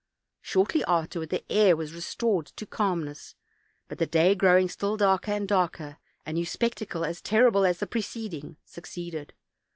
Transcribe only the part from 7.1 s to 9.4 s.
terrible as the preceding, succeeded.